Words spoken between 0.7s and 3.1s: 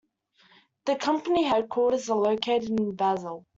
The company headquarters are located in